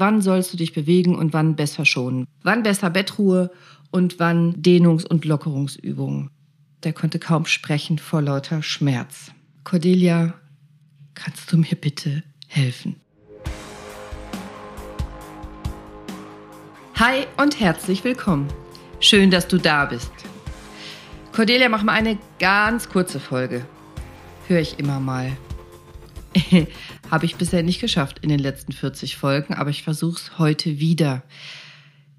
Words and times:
Wann 0.00 0.22
sollst 0.22 0.50
du 0.50 0.56
dich 0.56 0.72
bewegen 0.72 1.14
und 1.14 1.34
wann 1.34 1.56
besser 1.56 1.84
schonen? 1.84 2.26
Wann 2.42 2.62
besser 2.62 2.88
Bettruhe 2.88 3.50
und 3.90 4.18
wann 4.18 4.54
Dehnungs- 4.62 5.04
und 5.06 5.26
Lockerungsübungen? 5.26 6.30
Der 6.84 6.94
konnte 6.94 7.18
kaum 7.18 7.44
sprechen 7.44 7.98
vor 7.98 8.22
lauter 8.22 8.62
Schmerz. 8.62 9.30
Cordelia, 9.62 10.32
kannst 11.12 11.52
du 11.52 11.58
mir 11.58 11.76
bitte 11.78 12.22
helfen? 12.48 12.96
Hi 16.94 17.26
und 17.36 17.60
herzlich 17.60 18.02
willkommen. 18.02 18.48
Schön, 19.00 19.30
dass 19.30 19.48
du 19.48 19.58
da 19.58 19.84
bist. 19.84 20.12
Cordelia, 21.30 21.68
mach 21.68 21.82
mal 21.82 21.92
eine 21.92 22.16
ganz 22.38 22.88
kurze 22.88 23.20
Folge. 23.20 23.66
Höre 24.48 24.60
ich 24.60 24.78
immer 24.78 24.98
mal. 24.98 25.36
Habe 27.10 27.26
ich 27.26 27.36
bisher 27.36 27.62
nicht 27.62 27.80
geschafft 27.80 28.20
in 28.20 28.28
den 28.28 28.38
letzten 28.38 28.72
40 28.72 29.16
Folgen, 29.16 29.54
aber 29.54 29.70
ich 29.70 29.82
versuche 29.82 30.20
es 30.20 30.38
heute 30.38 30.78
wieder. 30.78 31.22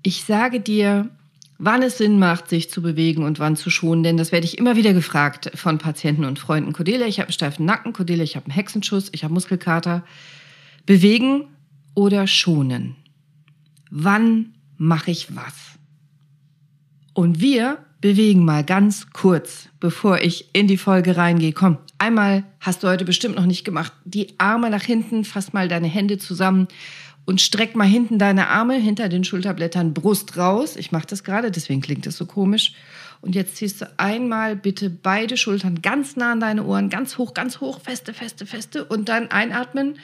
Ich 0.03 0.25
sage 0.25 0.59
dir, 0.59 1.09
wann 1.57 1.83
es 1.83 1.99
Sinn 1.99 2.19
macht, 2.19 2.49
sich 2.49 2.69
zu 2.69 2.81
bewegen 2.81 3.23
und 3.23 3.39
wann 3.39 3.55
zu 3.55 3.69
schonen, 3.69 4.03
denn 4.03 4.17
das 4.17 4.31
werde 4.31 4.45
ich 4.45 4.57
immer 4.57 4.75
wieder 4.75 4.93
gefragt 4.93 5.51
von 5.55 5.77
Patienten 5.77 6.25
und 6.25 6.39
Freunden. 6.39 6.73
Cordelia, 6.73 7.07
ich 7.07 7.19
habe 7.19 7.27
einen 7.27 7.33
steifen 7.33 7.65
Nacken, 7.65 7.93
Cordelia, 7.93 8.23
ich 8.23 8.35
habe 8.35 8.47
einen 8.47 8.55
Hexenschuss, 8.55 9.09
ich 9.13 9.23
habe 9.23 9.33
Muskelkater. 9.33 10.03
Bewegen 10.85 11.45
oder 11.93 12.27
schonen? 12.27 12.95
Wann 13.91 14.55
mache 14.77 15.11
ich 15.11 15.35
was? 15.35 15.53
Und 17.13 17.39
wir 17.39 17.85
bewegen 18.01 18.43
mal 18.43 18.63
ganz 18.63 19.07
kurz, 19.13 19.69
bevor 19.79 20.19
ich 20.19 20.53
in 20.53 20.67
die 20.67 20.77
Folge 20.77 21.17
reingehe. 21.17 21.53
Komm, 21.53 21.77
einmal 21.99 22.43
hast 22.59 22.83
du 22.83 22.87
heute 22.87 23.05
bestimmt 23.05 23.35
noch 23.35 23.45
nicht 23.45 23.63
gemacht. 23.63 23.93
Die 24.05 24.33
Arme 24.39 24.69
nach 24.71 24.81
hinten, 24.81 25.23
fass 25.23 25.53
mal 25.53 25.67
deine 25.67 25.87
Hände 25.87 26.17
zusammen 26.17 26.67
und 27.25 27.39
streck 27.39 27.75
mal 27.75 27.87
hinten 27.87 28.17
deine 28.17 28.47
Arme 28.47 28.75
hinter 28.75 29.07
den 29.07 29.23
Schulterblättern 29.23 29.93
Brust 29.93 30.35
raus. 30.35 30.75
Ich 30.75 30.91
mache 30.91 31.05
das 31.07 31.23
gerade, 31.23 31.51
deswegen 31.51 31.81
klingt 31.81 32.07
das 32.07 32.17
so 32.17 32.25
komisch. 32.25 32.73
Und 33.21 33.35
jetzt 33.35 33.57
ziehst 33.57 33.81
du 33.81 33.89
einmal 33.97 34.55
bitte 34.55 34.89
beide 34.89 35.37
Schultern 35.37 35.83
ganz 35.83 36.15
nah 36.15 36.31
an 36.31 36.39
deine 36.39 36.63
Ohren, 36.65 36.89
ganz 36.89 37.19
hoch, 37.19 37.35
ganz 37.35 37.61
hoch, 37.61 37.79
feste, 37.81 38.15
feste, 38.15 38.47
feste 38.47 38.83
und 38.83 39.09
dann 39.09 39.29
einatmen 39.29 39.99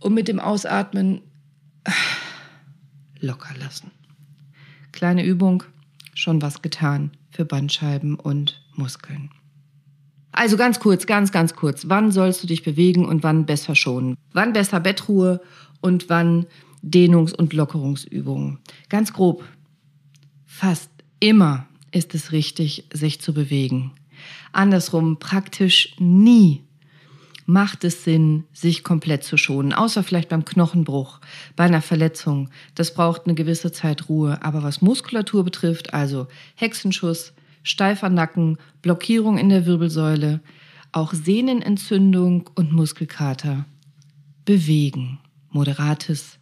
und 0.00 0.12
mit 0.12 0.26
dem 0.26 0.40
Ausatmen 0.40 1.20
locker 3.20 3.54
lassen. 3.60 3.92
Kleine 4.90 5.24
Übung, 5.24 5.62
schon 6.16 6.42
was 6.42 6.62
getan 6.62 7.12
für 7.30 7.44
Bandscheiben 7.44 8.16
und 8.16 8.60
Muskeln. 8.74 9.30
Also 10.32 10.56
ganz 10.56 10.80
kurz, 10.80 11.06
ganz, 11.06 11.30
ganz 11.30 11.54
kurz. 11.54 11.88
Wann 11.88 12.10
sollst 12.10 12.42
du 12.42 12.46
dich 12.46 12.62
bewegen 12.62 13.06
und 13.06 13.22
wann 13.22 13.46
besser 13.46 13.74
schonen? 13.74 14.16
Wann 14.32 14.52
besser 14.52 14.80
Bettruhe 14.80 15.40
und 15.80 16.08
wann 16.08 16.46
Dehnungs- 16.82 17.34
und 17.34 17.52
Lockerungsübungen? 17.52 18.58
Ganz 18.88 19.12
grob. 19.12 19.44
Fast 20.44 20.90
immer 21.20 21.66
ist 21.90 22.14
es 22.14 22.32
richtig, 22.32 22.86
sich 22.92 23.20
zu 23.20 23.32
bewegen. 23.32 23.92
Andersrum 24.52 25.18
praktisch 25.18 25.94
nie 25.98 26.65
macht 27.46 27.84
es 27.84 28.04
Sinn, 28.04 28.44
sich 28.52 28.82
komplett 28.84 29.24
zu 29.24 29.36
schonen, 29.36 29.72
außer 29.72 30.02
vielleicht 30.02 30.28
beim 30.28 30.44
Knochenbruch, 30.44 31.20
bei 31.54 31.64
einer 31.64 31.80
Verletzung. 31.80 32.50
Das 32.74 32.92
braucht 32.92 33.22
eine 33.24 33.34
gewisse 33.34 33.72
Zeit 33.72 34.08
Ruhe. 34.08 34.42
Aber 34.42 34.62
was 34.62 34.82
Muskulatur 34.82 35.44
betrifft, 35.44 35.94
also 35.94 36.26
Hexenschuss, 36.56 37.32
steifer 37.62 38.10
Nacken, 38.10 38.58
Blockierung 38.82 39.38
in 39.38 39.48
der 39.48 39.64
Wirbelsäule, 39.64 40.40
auch 40.92 41.14
Sehnenentzündung 41.14 42.50
und 42.54 42.72
Muskelkater, 42.72 43.64
bewegen, 44.44 45.18
moderates 45.50 46.38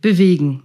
Bewegen. 0.00 0.62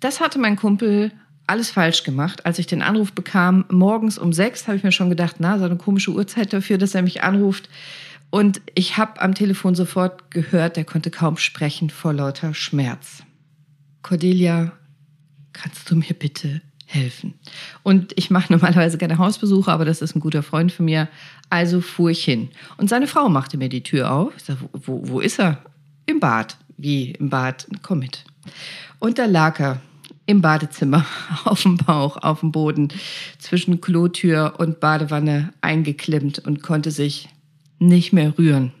Das 0.00 0.20
hatte 0.20 0.38
mein 0.38 0.56
Kumpel 0.56 1.10
alles 1.46 1.70
falsch 1.70 2.02
gemacht. 2.02 2.44
Als 2.44 2.58
ich 2.58 2.66
den 2.66 2.82
Anruf 2.82 3.12
bekam, 3.12 3.64
morgens 3.70 4.18
um 4.18 4.32
sechs, 4.32 4.66
habe 4.66 4.76
ich 4.76 4.82
mir 4.82 4.92
schon 4.92 5.10
gedacht, 5.10 5.36
na, 5.38 5.58
so 5.58 5.64
eine 5.64 5.76
komische 5.76 6.12
Uhrzeit 6.12 6.52
dafür, 6.52 6.78
dass 6.78 6.94
er 6.94 7.02
mich 7.02 7.22
anruft. 7.22 7.68
Und 8.30 8.60
ich 8.74 8.96
habe 8.96 9.20
am 9.20 9.34
Telefon 9.34 9.74
sofort 9.74 10.30
gehört, 10.30 10.76
er 10.76 10.84
konnte 10.84 11.10
kaum 11.10 11.36
sprechen 11.36 11.90
vor 11.90 12.12
lauter 12.12 12.54
Schmerz. 12.54 13.22
Cordelia, 14.02 14.72
kannst 15.52 15.90
du 15.90 15.96
mir 15.96 16.14
bitte 16.18 16.60
helfen? 16.86 17.34
Und 17.82 18.12
ich 18.16 18.30
mache 18.30 18.52
normalerweise 18.52 18.98
keine 18.98 19.18
Hausbesuche, 19.18 19.70
aber 19.70 19.84
das 19.84 20.02
ist 20.02 20.16
ein 20.16 20.20
guter 20.20 20.42
Freund 20.42 20.72
von 20.72 20.84
mir. 20.84 21.08
Also 21.50 21.80
fuhr 21.80 22.10
ich 22.10 22.24
hin. 22.24 22.50
Und 22.76 22.88
seine 22.88 23.06
Frau 23.06 23.28
machte 23.28 23.56
mir 23.56 23.68
die 23.68 23.82
Tür 23.82 24.10
auf. 24.10 24.32
Ich 24.36 24.44
sage, 24.44 24.60
wo, 24.72 25.02
wo 25.08 25.20
ist 25.20 25.38
er? 25.38 25.62
Im 26.06 26.20
Bad. 26.20 26.56
Wie 26.76 27.12
im 27.12 27.30
Bad? 27.30 27.66
Komm 27.82 28.00
mit. 28.00 28.24
Und 28.98 29.18
da 29.18 29.26
lag 29.26 29.58
er 29.60 29.80
im 30.26 30.42
Badezimmer, 30.42 31.06
auf 31.44 31.62
dem 31.62 31.76
Bauch, 31.76 32.16
auf 32.18 32.40
dem 32.40 32.52
Boden, 32.52 32.88
zwischen 33.38 33.80
Klotür 33.80 34.54
und 34.58 34.80
Badewanne 34.80 35.52
eingeklemmt 35.60 36.40
und 36.40 36.62
konnte 36.62 36.90
sich 36.90 37.28
nicht 37.78 38.12
mehr 38.12 38.36
rühren. 38.36 38.72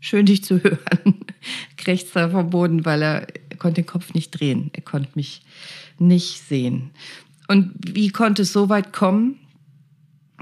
Schön 0.00 0.26
dich 0.26 0.44
zu 0.44 0.62
hören, 0.62 1.24
krächzte 1.76 2.20
er 2.20 2.30
vom 2.30 2.50
Boden, 2.50 2.84
weil 2.84 3.02
er, 3.02 3.26
er 3.50 3.56
konnte 3.56 3.82
den 3.82 3.86
Kopf 3.86 4.14
nicht 4.14 4.38
drehen. 4.38 4.70
Er 4.72 4.82
konnte 4.82 5.08
mich 5.14 5.42
nicht 5.98 6.40
sehen. 6.46 6.90
Und 7.48 7.72
wie 7.82 8.10
konnte 8.10 8.42
es 8.42 8.52
so 8.52 8.68
weit 8.68 8.92
kommen? 8.92 9.38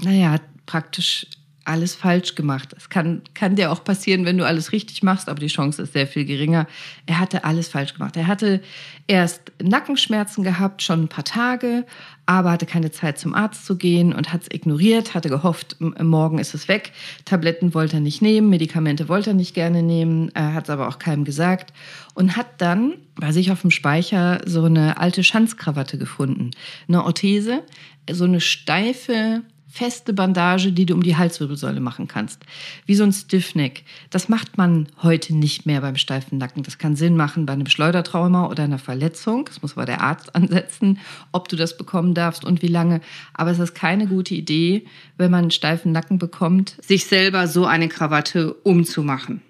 Naja, 0.01 0.39
praktisch 0.65 1.27
alles 1.65 1.95
falsch 1.95 2.35
gemacht. 2.35 2.73
Es 2.77 2.89
kann, 2.89 3.21
kann 3.33 3.55
dir 3.55 3.71
auch 3.71 3.83
passieren, 3.83 4.25
wenn 4.25 4.37
du 4.37 4.45
alles 4.45 4.71
richtig 4.71 5.03
machst, 5.03 5.27
aber 5.29 5.39
die 5.39 5.47
Chance 5.47 5.81
ist 5.81 5.93
sehr 5.93 6.07
viel 6.07 6.25
geringer. 6.25 6.67
Er 7.05 7.19
hatte 7.19 7.43
alles 7.43 7.67
falsch 7.67 7.93
gemacht. 7.93 8.15
Er 8.15 8.27
hatte 8.27 8.61
erst 9.07 9.51
Nackenschmerzen 9.61 10.43
gehabt, 10.43 10.81
schon 10.81 11.03
ein 11.03 11.07
paar 11.07 11.23
Tage, 11.25 11.85
aber 12.25 12.51
hatte 12.51 12.65
keine 12.65 12.91
Zeit 12.91 13.19
zum 13.19 13.35
Arzt 13.35 13.65
zu 13.65 13.77
gehen 13.77 14.13
und 14.13 14.31
hat 14.31 14.43
es 14.43 14.47
ignoriert, 14.51 15.13
hatte 15.13 15.29
gehofft, 15.29 15.77
morgen 15.79 16.39
ist 16.39 16.55
es 16.55 16.67
weg. 16.67 16.91
Tabletten 17.25 17.73
wollte 17.73 17.97
er 17.97 17.99
nicht 17.99 18.21
nehmen, 18.21 18.49
Medikamente 18.49 19.09
wollte 19.09 19.31
er 19.31 19.35
nicht 19.35 19.53
gerne 19.53 19.83
nehmen, 19.83 20.31
hat 20.33 20.63
es 20.63 20.69
aber 20.69 20.87
auch 20.87 20.97
keinem 20.97 21.25
gesagt 21.25 21.73
und 22.13 22.35
hat 22.35 22.47
dann 22.59 22.93
bei 23.15 23.31
sich 23.31 23.51
auf 23.51 23.61
dem 23.61 23.71
Speicher 23.71 24.41
so 24.45 24.63
eine 24.63 24.97
alte 24.97 25.23
Schanzkrawatte 25.23 25.97
gefunden. 25.97 26.51
Eine 26.87 27.03
Orthese, 27.03 27.63
so 28.09 28.23
eine 28.23 28.41
steife 28.41 29.41
feste 29.75 30.13
Bandage, 30.13 30.71
die 30.71 30.85
du 30.85 30.93
um 30.93 31.03
die 31.03 31.17
Halswirbelsäule 31.17 31.81
machen 31.81 32.07
kannst. 32.07 32.43
Wie 32.85 32.95
so 32.95 33.03
ein 33.03 33.11
Stiffneck. 33.11 33.83
Das 34.09 34.29
macht 34.29 34.57
man 34.57 34.87
heute 35.03 35.35
nicht 35.35 35.65
mehr 35.65 35.81
beim 35.81 35.97
steifen 35.97 36.37
Nacken. 36.37 36.63
Das 36.63 36.77
kann 36.77 36.95
Sinn 36.95 37.17
machen 37.17 37.45
bei 37.45 37.51
einem 37.51 37.67
Schleudertrauma 37.67 38.47
oder 38.47 38.63
einer 38.63 38.79
Verletzung. 38.79 39.43
Das 39.45 39.61
muss 39.61 39.73
aber 39.73 39.85
der 39.85 39.99
Arzt 39.99 40.33
ansetzen, 40.35 40.99
ob 41.33 41.49
du 41.49 41.57
das 41.57 41.75
bekommen 41.75 42.13
darfst 42.13 42.45
und 42.45 42.61
wie 42.61 42.67
lange. 42.67 43.01
Aber 43.33 43.51
es 43.51 43.59
ist 43.59 43.75
keine 43.75 44.07
gute 44.07 44.33
Idee, 44.33 44.85
wenn 45.17 45.29
man 45.29 45.41
einen 45.41 45.51
steifen 45.51 45.91
Nacken 45.91 46.19
bekommt, 46.19 46.77
sich 46.81 47.05
selber 47.05 47.49
so 47.49 47.65
eine 47.65 47.89
Krawatte 47.89 48.53
umzumachen. 48.53 49.41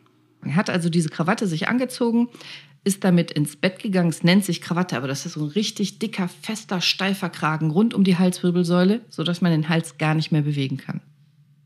Er 0.44 0.56
hat 0.56 0.72
also 0.72 0.90
diese 0.90 1.10
Krawatte 1.10 1.46
sich 1.46 1.68
angezogen, 1.68 2.30
ist 2.86 3.04
damit 3.04 3.32
ins 3.32 3.56
Bett 3.58 3.80
gegangen. 3.80 4.10
Es 4.10 4.24
nennt 4.24 4.46
sich 4.46 4.62
Krawatte, 4.62 4.96
aber 4.96 5.08
das 5.08 5.26
ist 5.26 5.34
so 5.34 5.44
ein 5.44 5.50
richtig 5.50 6.00
dicker, 6.00 6.30
fester, 6.30 6.80
steifer 6.80 7.30
Kragen 7.30 7.72
rund 7.72 7.94
um 7.94 8.04
die 8.04 8.18
Halswirbelsäule, 8.18 9.02
sodass 9.10 9.42
man 9.42 9.52
den 9.52 9.68
Hals 9.68 9.98
gar 9.98 10.14
nicht 10.14 10.32
mehr 10.32 10.44
bewegen 10.44 10.78
kann. 10.78 11.02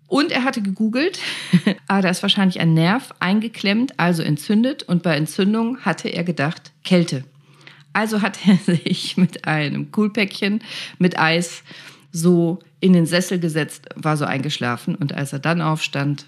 Und 0.08 0.32
er 0.32 0.44
hatte 0.44 0.64
gegoogelt, 0.64 1.20
ah, 1.88 2.02
da 2.02 2.10
ist 2.10 2.24
wahrscheinlich 2.24 2.60
ein 2.60 2.74
Nerv 2.74 3.14
eingeklemmt, 3.20 4.00
also 4.00 4.24
entzündet. 4.24 4.82
Und 4.84 5.04
bei 5.04 5.16
Entzündung 5.16 5.80
hatte 5.82 6.10
er 6.10 6.24
gedacht, 6.24 6.72
Kälte. 6.84 7.26
Also 7.94 8.22
hat 8.22 8.40
er 8.48 8.56
sich 8.76 9.18
mit 9.18 9.46
einem 9.46 9.92
Kühlpäckchen 9.92 10.62
mit 10.98 11.20
Eis 11.20 11.64
so 12.12 12.60
in 12.80 12.94
den 12.94 13.06
Sessel 13.06 13.40
gesetzt, 13.40 13.90
war 13.96 14.18
so 14.18 14.26
eingeschlafen. 14.26 14.96
Und 14.96 15.14
als 15.14 15.34
er 15.34 15.40
dann 15.40 15.62
aufstand, 15.62 16.26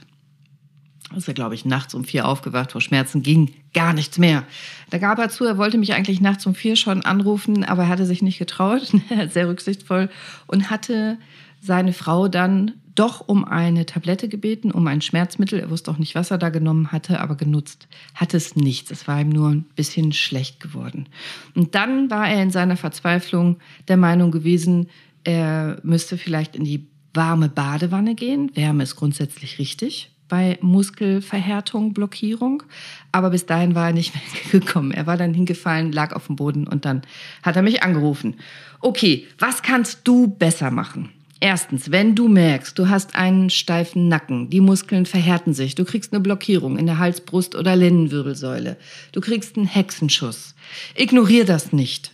ist 1.17 1.27
er, 1.27 1.33
glaube 1.33 1.55
ich, 1.55 1.65
nachts 1.65 1.93
um 1.93 2.03
vier 2.03 2.27
aufgewacht. 2.27 2.71
Vor 2.71 2.81
Schmerzen 2.81 3.23
ging 3.23 3.53
gar 3.73 3.93
nichts 3.93 4.17
mehr. 4.17 4.43
Da 4.89 4.97
gab 4.97 5.19
er 5.19 5.29
zu, 5.29 5.45
er 5.45 5.57
wollte 5.57 5.77
mich 5.77 5.93
eigentlich 5.93 6.21
nachts 6.21 6.45
um 6.45 6.55
vier 6.55 6.75
schon 6.75 7.03
anrufen, 7.03 7.63
aber 7.63 7.83
er 7.83 7.89
hatte 7.89 8.05
sich 8.05 8.21
nicht 8.21 8.39
getraut, 8.39 8.91
sehr 9.29 9.47
rücksichtsvoll, 9.47 10.09
und 10.47 10.69
hatte 10.69 11.17
seine 11.61 11.93
Frau 11.93 12.27
dann 12.27 12.73
doch 12.95 13.27
um 13.27 13.45
eine 13.45 13.85
Tablette 13.85 14.27
gebeten, 14.27 14.71
um 14.71 14.87
ein 14.87 15.01
Schmerzmittel. 15.01 15.59
Er 15.59 15.69
wusste 15.69 15.91
auch 15.91 15.97
nicht, 15.97 16.15
was 16.15 16.31
er 16.31 16.37
da 16.37 16.49
genommen 16.49 16.91
hatte, 16.91 17.21
aber 17.21 17.35
genutzt 17.35 17.87
hat 18.15 18.33
es 18.33 18.55
nichts. 18.55 18.91
Es 18.91 19.07
war 19.07 19.21
ihm 19.21 19.29
nur 19.29 19.49
ein 19.49 19.65
bisschen 19.75 20.11
schlecht 20.11 20.59
geworden. 20.59 21.07
Und 21.55 21.75
dann 21.75 22.09
war 22.09 22.29
er 22.29 22.43
in 22.43 22.51
seiner 22.51 22.77
Verzweiflung 22.77 23.57
der 23.87 23.97
Meinung 23.97 24.31
gewesen, 24.31 24.89
er 25.23 25.79
müsste 25.83 26.17
vielleicht 26.17 26.55
in 26.55 26.63
die 26.63 26.87
warme 27.13 27.47
Badewanne 27.47 28.15
gehen. 28.15 28.51
Wärme 28.55 28.83
ist 28.83 28.95
grundsätzlich 28.95 29.59
richtig 29.59 30.11
bei 30.31 30.57
Muskelverhärtung, 30.61 31.93
Blockierung. 31.93 32.63
Aber 33.11 33.31
bis 33.31 33.45
dahin 33.45 33.75
war 33.75 33.87
er 33.87 33.93
nicht 33.93 34.13
mehr 34.15 34.23
gekommen. 34.61 34.91
Er 34.91 35.05
war 35.05 35.17
dann 35.17 35.33
hingefallen, 35.33 35.91
lag 35.91 36.13
auf 36.13 36.27
dem 36.27 36.37
Boden 36.37 36.65
und 36.67 36.85
dann 36.85 37.01
hat 37.43 37.57
er 37.57 37.61
mich 37.61 37.83
angerufen. 37.83 38.37
Okay, 38.79 39.27
was 39.37 39.61
kannst 39.61 40.07
du 40.07 40.27
besser 40.27 40.71
machen? 40.71 41.09
Erstens, 41.41 41.91
wenn 41.91 42.15
du 42.15 42.29
merkst, 42.29 42.79
du 42.79 42.87
hast 42.87 43.15
einen 43.15 43.49
steifen 43.49 44.07
Nacken, 44.07 44.49
die 44.49 44.61
Muskeln 44.61 45.05
verhärten 45.05 45.53
sich, 45.53 45.75
du 45.75 45.83
kriegst 45.83 46.13
eine 46.13 46.21
Blockierung 46.21 46.77
in 46.77 46.85
der 46.85 46.97
Hals-, 46.99 47.21
Brust- 47.21 47.55
oder 47.55 47.75
Lendenwirbelsäule, 47.75 48.77
du 49.11 49.21
kriegst 49.21 49.57
einen 49.57 49.65
Hexenschuss, 49.65 50.55
ignorier 50.95 51.43
das 51.43 51.73
nicht. 51.73 52.13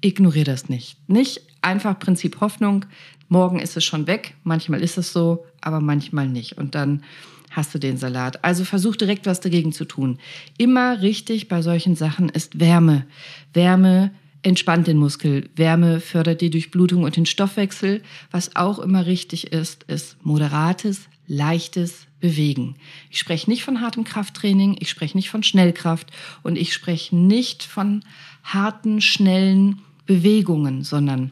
Ignorier 0.00 0.44
das 0.44 0.68
nicht. 0.68 0.96
Nicht 1.08 1.40
einfach 1.60 1.98
Prinzip 1.98 2.40
Hoffnung, 2.40 2.84
morgen 3.28 3.58
ist 3.58 3.76
es 3.76 3.84
schon 3.84 4.06
weg, 4.06 4.34
manchmal 4.44 4.82
ist 4.82 4.96
es 4.96 5.12
so, 5.12 5.46
aber 5.60 5.80
manchmal 5.80 6.28
nicht. 6.28 6.56
Und 6.58 6.76
dann 6.76 7.02
hast 7.58 7.74
du 7.74 7.78
den 7.78 7.98
Salat. 7.98 8.42
Also 8.44 8.64
versuch 8.64 8.96
direkt 8.96 9.26
was 9.26 9.40
dagegen 9.40 9.72
zu 9.72 9.84
tun. 9.84 10.18
Immer 10.56 11.02
richtig 11.02 11.48
bei 11.48 11.60
solchen 11.60 11.96
Sachen 11.96 12.30
ist 12.30 12.58
Wärme. 12.58 13.04
Wärme 13.52 14.12
entspannt 14.42 14.86
den 14.86 14.96
Muskel. 14.96 15.50
Wärme 15.56 16.00
fördert 16.00 16.40
die 16.40 16.50
Durchblutung 16.50 17.02
und 17.02 17.16
den 17.16 17.26
Stoffwechsel. 17.26 18.02
Was 18.30 18.56
auch 18.56 18.78
immer 18.78 19.04
richtig 19.04 19.52
ist, 19.52 19.82
ist 19.84 20.16
moderates, 20.24 21.08
leichtes 21.26 22.06
Bewegen. 22.20 22.76
Ich 23.10 23.18
spreche 23.18 23.50
nicht 23.50 23.64
von 23.64 23.80
hartem 23.80 24.04
Krafttraining, 24.04 24.76
ich 24.80 24.90
spreche 24.90 25.16
nicht 25.16 25.28
von 25.28 25.42
Schnellkraft 25.42 26.10
und 26.42 26.56
ich 26.56 26.72
spreche 26.72 27.14
nicht 27.14 27.62
von 27.62 28.02
harten, 28.42 29.00
schnellen 29.00 29.80
Bewegungen, 30.06 30.82
sondern 30.82 31.30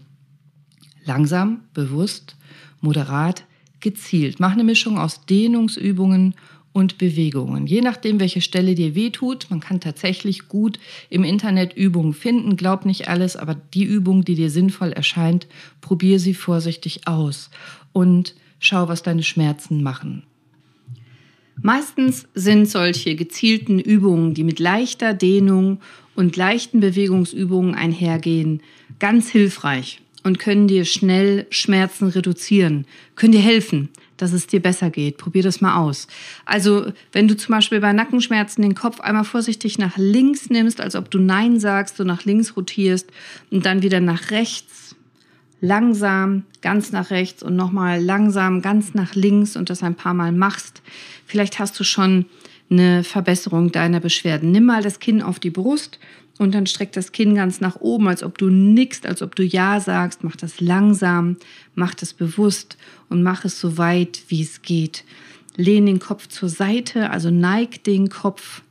langsam, 1.05 1.63
bewusst, 1.73 2.37
moderat, 2.81 3.45
gezielt. 3.87 4.41
Mach 4.41 4.51
eine 4.51 4.65
Mischung 4.65 4.99
aus 4.99 5.27
Dehnungsübungen 5.27 6.35
und 6.73 6.99
Bewegungen. 6.99 7.69
Je 7.69 7.83
nachdem, 7.83 8.19
welche 8.19 8.41
Stelle 8.41 8.75
dir 8.75 8.97
wehtut, 8.97 9.47
man 9.49 9.61
kann 9.61 9.81
tatsächlich 9.81 10.49
gut 10.49 10.81
im 11.09 11.23
Internet 11.23 11.77
Übungen 11.77 12.13
finden. 12.13 12.57
Glaub 12.57 12.85
nicht 12.85 13.07
alles, 13.07 13.37
aber 13.37 13.55
die 13.55 13.85
Übung, 13.85 14.25
die 14.25 14.35
dir 14.35 14.51
sinnvoll 14.51 14.91
erscheint, 14.91 15.47
probier 15.81 16.19
sie 16.19 16.35
vorsichtig 16.35 17.07
aus 17.07 17.49
und 17.93 18.35
schau, 18.59 18.89
was 18.89 19.05
deine 19.05 19.23
Schmerzen 19.23 19.85
machen. 19.85 20.25
Meistens 21.63 22.27
sind 22.35 22.69
solche 22.69 23.15
gezielten 23.15 23.79
Übungen, 23.79 24.35
die 24.35 24.43
mit 24.43 24.59
leichter 24.59 25.15
Dehnung 25.15 25.79
und 26.17 26.37
leichten 26.37 26.81
Bewegungsübungen 26.81 27.77
einhergehen, 27.77 28.63
ganz 28.99 29.31
hilfreich 29.31 30.03
und 30.23 30.39
können 30.39 30.69
dir 30.69 30.85
schnell 30.85 31.47
Schmerzen 31.51 32.09
reduzieren, 32.09 32.87
können 33.15 33.33
dir 33.33 33.41
helfen 33.41 33.91
dass 34.17 34.33
es 34.33 34.47
dir 34.47 34.61
besser 34.61 34.91
geht. 34.91 35.19
Probier 35.19 35.43
das 35.43 35.61
mal 35.61 35.77
aus. 35.77 36.07
Also, 36.45 36.93
wenn 37.13 37.29
du 37.29 37.37
zum 37.37 37.55
Beispiel 37.55 37.81
bei 37.81 37.93
Nackenschmerzen 37.93 38.63
den 38.63 38.75
Kopf 38.75 39.01
einmal 39.01 39.25
vorsichtig 39.25 39.79
nach 39.79 39.97
links 39.97 40.51
nimmst, 40.51 40.81
als 40.81 40.97
ob 40.97 41.11
du 41.11 41.19
Nein 41.19 41.61
sagst, 41.61 41.99
du 41.99 42.05
nach 42.05 42.25
links 42.25 42.57
rotierst 42.57 43.11
und 43.51 43.67
dann 43.67 43.83
wieder 43.83 44.01
nach 44.01 44.31
rechts, 44.31 44.97
langsam, 45.61 46.45
ganz 46.63 46.93
nach 46.93 47.11
rechts 47.11 47.43
und 47.43 47.57
nochmal 47.57 48.03
langsam, 48.03 48.63
ganz 48.63 48.95
nach 48.95 49.15
links 49.15 49.57
und 49.57 49.71
das 49.71 49.83
ein 49.83 49.95
paar 49.95 50.15
Mal 50.15 50.33
machst, 50.33 50.83
vielleicht 51.27 51.59
hast 51.59 51.79
du 51.79 51.85
schon 51.85 52.27
eine 52.69 53.05
Verbesserung 53.05 53.71
deiner 53.71 54.01
Beschwerden. 54.01 54.51
Nimm 54.51 54.65
mal 54.65 54.83
das 54.83 54.99
Kinn 54.99 55.23
auf 55.23 55.39
die 55.39 55.51
Brust 55.51 56.01
und 56.39 56.55
dann 56.55 56.67
streck 56.67 56.93
das 56.93 57.13
Kinn 57.13 57.35
ganz 57.35 57.61
nach 57.61 57.81
oben, 57.81 58.09
als 58.09 58.23
ob 58.23 58.37
du 58.39 58.51
nickst, 58.51 59.07
als 59.07 59.23
ob 59.23 59.35
du 59.35 59.43
Ja 59.43 59.81
sagst. 59.81 60.23
Mach 60.23 60.37
das 60.37 60.61
langsam, 60.61 61.37
mach 61.75 61.95
das 61.95 62.13
bewusst 62.13 62.77
und 63.09 63.23
mach 63.23 63.45
es 63.45 63.59
so 63.61 63.79
weit, 63.79 64.23
wie 64.29 64.43
es 64.43 64.63
geht. 64.63 65.05
Lehn 65.57 65.87
den 65.87 66.01
Kopf 66.01 66.29
zur 66.29 66.49
Seite, 66.49 67.11
also 67.11 67.31
neig 67.31 67.85
den 67.85 68.11
Kopf 68.11 68.63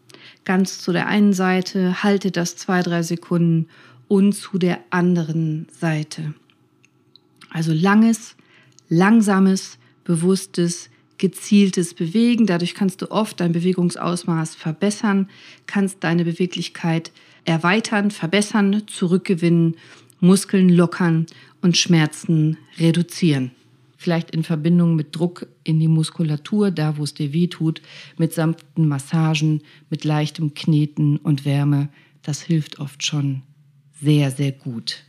ganz 0.43 0.79
zu 0.79 0.93
der 0.93 1.07
einen 1.07 1.33
Seite, 1.33 2.03
halte 2.03 2.31
das 2.31 2.55
zwei, 2.55 2.83
drei 2.83 3.01
Sekunden 3.01 3.67
und 4.07 4.33
zu 4.33 4.59
der 4.59 4.79
anderen 4.91 5.67
Seite. 5.71 6.35
Also 7.49 7.73
langes, 7.73 8.35
langsames, 8.87 9.79
bewusstes, 10.03 10.89
gezieltes 11.17 11.93
Bewegen. 11.93 12.45
Dadurch 12.45 12.75
kannst 12.75 13.01
du 13.01 13.09
oft 13.09 13.39
dein 13.39 13.53
Bewegungsausmaß 13.53 14.55
verbessern, 14.55 15.29
kannst 15.65 16.03
deine 16.03 16.25
Beweglichkeit 16.25 17.11
erweitern, 17.45 18.11
verbessern, 18.11 18.83
zurückgewinnen, 18.87 19.75
Muskeln 20.19 20.69
lockern 20.69 21.27
und 21.61 21.77
Schmerzen 21.77 22.57
reduzieren. 22.77 23.51
Vielleicht 23.97 24.31
in 24.31 24.43
Verbindung 24.43 24.95
mit 24.95 25.15
Druck 25.15 25.47
in 25.63 25.79
die 25.79 25.87
Muskulatur, 25.87 26.69
da 26.69 26.97
wo 26.97 27.03
es 27.03 27.13
dir 27.13 27.33
weh 27.33 27.47
tut, 27.47 27.81
mit 28.17 28.33
sanften 28.33 28.87
Massagen, 28.87 29.61
mit 29.89 30.03
leichtem 30.03 30.53
Kneten 30.53 31.17
und 31.17 31.45
Wärme. 31.45 31.89
Das 32.21 32.41
hilft 32.41 32.79
oft 32.79 33.05
schon 33.05 33.41
sehr, 34.01 34.31
sehr 34.31 34.51
gut. 34.51 35.05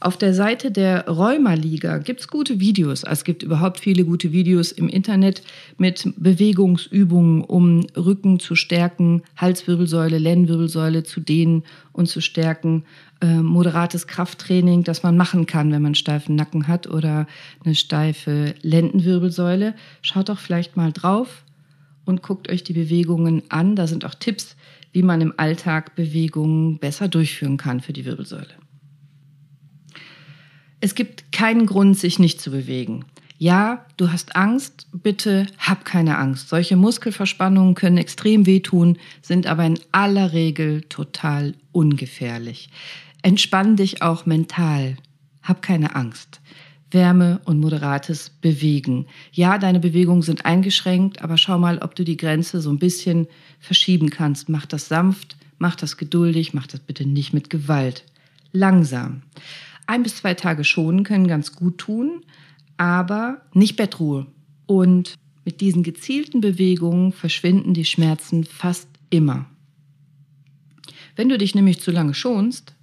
Auf 0.00 0.16
der 0.16 0.32
Seite 0.32 0.70
der 0.70 1.08
Rheuma-Liga 1.08 1.98
gibt 1.98 2.20
es 2.20 2.28
gute 2.28 2.60
Videos. 2.60 3.02
Es 3.02 3.24
gibt 3.24 3.42
überhaupt 3.42 3.80
viele 3.80 4.04
gute 4.04 4.30
Videos 4.30 4.70
im 4.70 4.88
Internet 4.88 5.42
mit 5.76 6.12
Bewegungsübungen, 6.16 7.42
um 7.42 7.84
Rücken 7.96 8.38
zu 8.38 8.54
stärken, 8.54 9.22
Halswirbelsäule, 9.36 10.18
Lendenwirbelsäule 10.18 11.02
zu 11.02 11.18
dehnen 11.18 11.64
und 11.92 12.06
zu 12.06 12.20
stärken. 12.20 12.84
Äh, 13.20 13.38
moderates 13.38 14.06
Krafttraining, 14.06 14.84
das 14.84 15.02
man 15.02 15.16
machen 15.16 15.46
kann, 15.46 15.72
wenn 15.72 15.82
man 15.82 15.96
steifen 15.96 16.36
Nacken 16.36 16.68
hat 16.68 16.86
oder 16.86 17.26
eine 17.64 17.74
steife 17.74 18.54
Lendenwirbelsäule. 18.62 19.74
Schaut 20.02 20.28
doch 20.28 20.38
vielleicht 20.38 20.76
mal 20.76 20.92
drauf 20.92 21.42
und 22.04 22.22
guckt 22.22 22.48
euch 22.48 22.62
die 22.62 22.72
Bewegungen 22.72 23.42
an. 23.48 23.74
Da 23.74 23.88
sind 23.88 24.04
auch 24.04 24.14
Tipps, 24.14 24.54
wie 24.92 25.02
man 25.02 25.20
im 25.20 25.34
Alltag 25.36 25.96
Bewegungen 25.96 26.78
besser 26.78 27.08
durchführen 27.08 27.56
kann 27.56 27.80
für 27.80 27.92
die 27.92 28.04
Wirbelsäule. 28.04 28.67
Es 30.80 30.94
gibt 30.94 31.32
keinen 31.32 31.66
Grund, 31.66 31.98
sich 31.98 32.18
nicht 32.18 32.40
zu 32.40 32.50
bewegen. 32.50 33.04
Ja, 33.40 33.86
du 33.96 34.10
hast 34.10 34.34
Angst, 34.36 34.86
bitte 34.92 35.46
hab 35.58 35.84
keine 35.84 36.18
Angst. 36.18 36.48
Solche 36.48 36.76
Muskelverspannungen 36.76 37.74
können 37.74 37.98
extrem 37.98 38.46
wehtun, 38.46 38.98
sind 39.22 39.46
aber 39.46 39.64
in 39.64 39.78
aller 39.92 40.32
Regel 40.32 40.82
total 40.82 41.54
ungefährlich. 41.72 42.68
Entspann 43.22 43.76
dich 43.76 44.02
auch 44.02 44.26
mental. 44.26 44.96
Hab 45.42 45.62
keine 45.62 45.94
Angst. 45.94 46.40
Wärme 46.90 47.40
und 47.44 47.60
moderates 47.60 48.30
Bewegen. 48.30 49.06
Ja, 49.32 49.58
deine 49.58 49.78
Bewegungen 49.78 50.22
sind 50.22 50.44
eingeschränkt, 50.44 51.22
aber 51.22 51.36
schau 51.36 51.58
mal, 51.58 51.78
ob 51.78 51.94
du 51.94 52.04
die 52.04 52.16
Grenze 52.16 52.60
so 52.60 52.70
ein 52.70 52.78
bisschen 52.78 53.26
verschieben 53.60 54.10
kannst. 54.10 54.48
Mach 54.48 54.66
das 54.66 54.88
sanft, 54.88 55.36
mach 55.58 55.76
das 55.76 55.96
geduldig, 55.96 56.54
mach 56.54 56.66
das 56.66 56.80
bitte 56.80 57.06
nicht 57.06 57.34
mit 57.34 57.50
Gewalt. 57.50 58.04
Langsam 58.52 59.22
ein 59.88 60.02
bis 60.02 60.16
zwei 60.16 60.34
Tage 60.34 60.64
schonen 60.64 61.02
können 61.02 61.26
ganz 61.26 61.56
gut 61.56 61.78
tun, 61.78 62.24
aber 62.76 63.42
nicht 63.54 63.76
Bettruhe. 63.76 64.26
Und 64.66 65.14
mit 65.44 65.60
diesen 65.62 65.82
gezielten 65.82 66.40
Bewegungen 66.40 67.12
verschwinden 67.12 67.72
die 67.72 67.86
Schmerzen 67.86 68.44
fast 68.44 68.88
immer. 69.08 69.46
Wenn 71.16 71.30
du 71.30 71.38
dich 71.38 71.54
nämlich 71.54 71.80
zu 71.80 71.90
lange 71.90 72.14
schonst, 72.14 72.74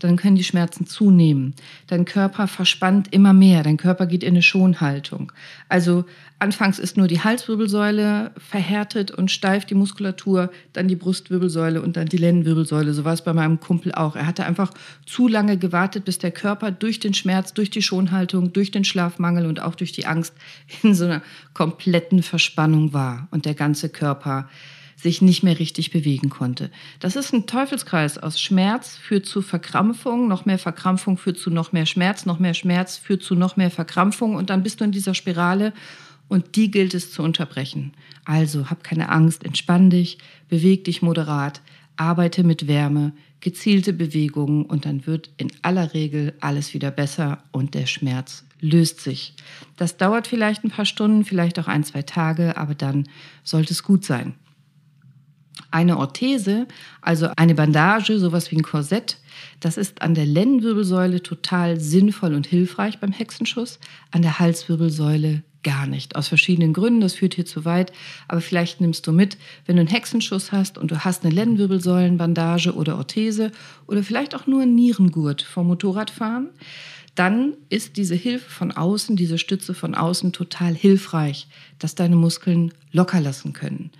dann 0.00 0.16
können 0.16 0.36
die 0.36 0.44
Schmerzen 0.44 0.86
zunehmen. 0.86 1.54
Dein 1.86 2.04
Körper 2.04 2.46
verspannt 2.46 3.12
immer 3.12 3.32
mehr, 3.32 3.62
dein 3.62 3.76
Körper 3.76 4.06
geht 4.06 4.22
in 4.22 4.30
eine 4.30 4.42
Schonhaltung. 4.42 5.32
Also 5.68 6.04
anfangs 6.38 6.78
ist 6.78 6.96
nur 6.96 7.08
die 7.08 7.20
Halswirbelsäule 7.20 8.32
verhärtet 8.36 9.10
und 9.10 9.30
steif, 9.30 9.64
die 9.64 9.74
Muskulatur, 9.74 10.50
dann 10.72 10.88
die 10.88 10.96
Brustwirbelsäule 10.96 11.80
und 11.80 11.96
dann 11.96 12.06
die 12.06 12.18
Lendenwirbelsäule. 12.18 12.92
So 12.92 13.04
war 13.04 13.14
es 13.14 13.22
bei 13.22 13.32
meinem 13.32 13.60
Kumpel 13.60 13.92
auch. 13.92 14.16
Er 14.16 14.26
hatte 14.26 14.44
einfach 14.44 14.72
zu 15.06 15.28
lange 15.28 15.56
gewartet, 15.56 16.04
bis 16.04 16.18
der 16.18 16.30
Körper 16.30 16.70
durch 16.70 17.00
den 17.00 17.14
Schmerz, 17.14 17.54
durch 17.54 17.70
die 17.70 17.82
Schonhaltung, 17.82 18.52
durch 18.52 18.70
den 18.70 18.84
Schlafmangel 18.84 19.46
und 19.46 19.60
auch 19.60 19.74
durch 19.74 19.92
die 19.92 20.06
Angst 20.06 20.34
in 20.82 20.94
so 20.94 21.06
einer 21.06 21.22
kompletten 21.54 22.22
Verspannung 22.22 22.92
war 22.92 23.28
und 23.30 23.46
der 23.46 23.54
ganze 23.54 23.88
Körper 23.88 24.48
sich 24.96 25.20
nicht 25.20 25.42
mehr 25.42 25.58
richtig 25.58 25.90
bewegen 25.90 26.30
konnte. 26.30 26.70
Das 27.00 27.16
ist 27.16 27.32
ein 27.32 27.46
Teufelskreis 27.46 28.16
aus 28.16 28.40
Schmerz 28.40 28.96
führt 28.96 29.26
zu 29.26 29.42
Verkrampfung, 29.42 30.26
noch 30.26 30.46
mehr 30.46 30.58
Verkrampfung 30.58 31.18
führt 31.18 31.38
zu 31.38 31.50
noch 31.50 31.72
mehr 31.72 31.86
Schmerz, 31.86 32.24
noch 32.24 32.38
mehr 32.38 32.54
Schmerz 32.54 32.96
führt 32.96 33.22
zu 33.22 33.34
noch 33.34 33.56
mehr 33.56 33.70
Verkrampfung 33.70 34.34
und 34.34 34.48
dann 34.48 34.62
bist 34.62 34.80
du 34.80 34.84
in 34.84 34.92
dieser 34.92 35.14
Spirale 35.14 35.74
und 36.28 36.56
die 36.56 36.70
gilt 36.70 36.94
es 36.94 37.12
zu 37.12 37.22
unterbrechen. 37.22 37.92
Also 38.24 38.70
hab 38.70 38.82
keine 38.82 39.10
Angst, 39.10 39.44
entspann 39.44 39.90
dich, 39.90 40.18
beweg 40.48 40.84
dich 40.84 41.02
moderat, 41.02 41.60
arbeite 41.96 42.42
mit 42.42 42.66
Wärme, 42.66 43.12
gezielte 43.40 43.92
Bewegungen 43.92 44.64
und 44.64 44.86
dann 44.86 45.06
wird 45.06 45.30
in 45.36 45.52
aller 45.62 45.92
Regel 45.92 46.32
alles 46.40 46.72
wieder 46.72 46.90
besser 46.90 47.44
und 47.52 47.74
der 47.74 47.86
Schmerz 47.86 48.44
löst 48.60 49.00
sich. 49.00 49.34
Das 49.76 49.98
dauert 49.98 50.26
vielleicht 50.26 50.64
ein 50.64 50.70
paar 50.70 50.86
Stunden, 50.86 51.24
vielleicht 51.24 51.58
auch 51.58 51.68
ein, 51.68 51.84
zwei 51.84 52.02
Tage, 52.02 52.56
aber 52.56 52.74
dann 52.74 53.08
sollte 53.44 53.74
es 53.74 53.82
gut 53.82 54.04
sein. 54.04 54.34
Eine 55.70 55.98
Orthese, 55.98 56.66
also 57.00 57.28
eine 57.36 57.54
Bandage, 57.54 58.18
sowas 58.18 58.50
wie 58.50 58.56
ein 58.56 58.62
Korsett, 58.62 59.18
das 59.60 59.76
ist 59.76 60.02
an 60.02 60.14
der 60.14 60.26
Lendenwirbelsäule 60.26 61.22
total 61.22 61.80
sinnvoll 61.80 62.34
und 62.34 62.46
hilfreich 62.46 62.98
beim 62.98 63.12
Hexenschuss, 63.12 63.78
an 64.10 64.22
der 64.22 64.38
Halswirbelsäule 64.38 65.42
gar 65.62 65.86
nicht. 65.86 66.14
Aus 66.14 66.28
verschiedenen 66.28 66.72
Gründen, 66.72 67.00
das 67.00 67.14
führt 67.14 67.34
hier 67.34 67.44
zu 67.44 67.64
weit, 67.64 67.92
aber 68.28 68.40
vielleicht 68.40 68.80
nimmst 68.80 69.06
du 69.06 69.12
mit, 69.12 69.36
wenn 69.66 69.76
du 69.76 69.80
einen 69.80 69.88
Hexenschuss 69.88 70.52
hast 70.52 70.78
und 70.78 70.92
du 70.92 71.04
hast 71.04 71.24
eine 71.24 71.34
Lendenwirbelsäulenbandage 71.34 72.74
oder 72.74 72.96
Orthese 72.96 73.50
oder 73.88 74.04
vielleicht 74.04 74.36
auch 74.36 74.46
nur 74.46 74.62
einen 74.62 74.76
Nierengurt 74.76 75.42
vom 75.42 75.66
Motorradfahren, 75.66 76.50
dann 77.16 77.54
ist 77.68 77.96
diese 77.96 78.14
Hilfe 78.14 78.48
von 78.48 78.70
außen, 78.70 79.16
diese 79.16 79.38
Stütze 79.38 79.74
von 79.74 79.96
außen 79.96 80.32
total 80.32 80.74
hilfreich, 80.74 81.48
dass 81.80 81.96
deine 81.96 82.14
Muskeln 82.14 82.72
locker 82.92 83.20
lassen 83.20 83.52
können. 83.52 83.90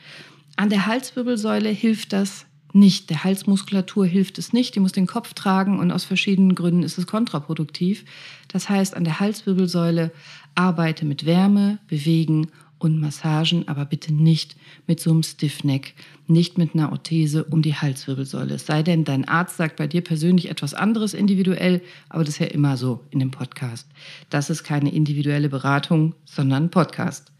An 0.57 0.71
der 0.71 0.87
Halswirbelsäule 0.87 1.69
hilft 1.69 2.15
das 2.15 2.47
nicht. 2.73 3.11
Der 3.11 3.25
Halsmuskulatur 3.25 4.07
hilft 4.07 4.39
es 4.39 4.55
nicht. 4.55 4.75
Die 4.75 4.81
muss 4.81 4.93
den 4.93 5.07
Kopf 5.07 5.35
tragen 5.35 5.79
und 5.79 5.91
aus 5.91 6.05
verschiedenen 6.05 6.55
Gründen 6.55 6.83
ist 6.83 6.97
es 6.97 7.07
kontraproduktiv. 7.07 8.05
Das 8.49 8.69
heißt, 8.69 8.97
an 8.97 9.05
der 9.05 9.21
Halswirbelsäule 9.21 10.13
arbeite 10.55 11.05
mit 11.05 11.27
Wärme, 11.27 11.79
Bewegen 11.89 12.49
und 12.79 13.01
Massagen, 13.01 13.69
aber 13.69 13.85
bitte 13.85 14.15
nicht 14.15 14.57
mit 14.87 15.01
so 15.01 15.11
einem 15.11 15.23
Stiffneck, 15.23 15.95
nicht 16.27 16.57
mit 16.57 16.75
einer 16.75 16.93
Orthese 16.93 17.45
um 17.45 17.63
die 17.63 17.75
Halswirbelsäule. 17.75 18.55
Es 18.55 18.67
sei 18.67 18.83
denn, 18.83 19.05
dein 19.05 19.27
Arzt 19.27 19.57
sagt 19.57 19.77
bei 19.77 19.87
dir 19.87 20.03
persönlich 20.03 20.51
etwas 20.51 20.75
anderes 20.75 21.15
individuell, 21.15 21.83
aber 22.09 22.25
das 22.25 22.35
ist 22.35 22.41
ja 22.41 22.47
immer 22.47 22.77
so 22.77 23.05
in 23.11 23.19
dem 23.19 23.31
Podcast. 23.31 23.89
Das 24.31 24.51
ist 24.51 24.65
keine 24.65 24.93
individuelle 24.93 25.49
Beratung, 25.49 26.15
sondern 26.25 26.71
Podcast. 26.71 27.33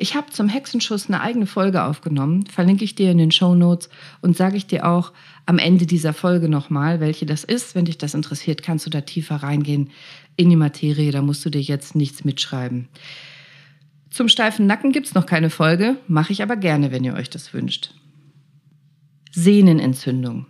Ich 0.00 0.14
habe 0.14 0.30
zum 0.30 0.48
Hexenschuss 0.48 1.08
eine 1.08 1.20
eigene 1.20 1.46
Folge 1.46 1.82
aufgenommen, 1.82 2.46
verlinke 2.46 2.84
ich 2.84 2.94
dir 2.94 3.10
in 3.10 3.18
den 3.18 3.32
Show 3.32 3.56
Notes 3.56 3.90
und 4.20 4.36
sage 4.36 4.56
ich 4.56 4.68
dir 4.68 4.86
auch 4.86 5.12
am 5.44 5.58
Ende 5.58 5.86
dieser 5.86 6.12
Folge 6.12 6.48
nochmal, 6.48 7.00
welche 7.00 7.26
das 7.26 7.42
ist. 7.42 7.74
Wenn 7.74 7.84
dich 7.84 7.98
das 7.98 8.14
interessiert, 8.14 8.62
kannst 8.62 8.86
du 8.86 8.90
da 8.90 9.00
tiefer 9.00 9.36
reingehen 9.36 9.90
in 10.36 10.50
die 10.50 10.56
Materie, 10.56 11.10
da 11.10 11.20
musst 11.20 11.44
du 11.44 11.50
dir 11.50 11.60
jetzt 11.60 11.96
nichts 11.96 12.24
mitschreiben. 12.24 12.86
Zum 14.08 14.28
steifen 14.28 14.68
Nacken 14.68 14.92
gibt 14.92 15.08
es 15.08 15.14
noch 15.14 15.26
keine 15.26 15.50
Folge, 15.50 15.96
mache 16.06 16.32
ich 16.32 16.44
aber 16.44 16.56
gerne, 16.56 16.92
wenn 16.92 17.02
ihr 17.02 17.14
euch 17.14 17.28
das 17.28 17.52
wünscht. 17.52 17.90
Sehnenentzündung. 19.32 20.46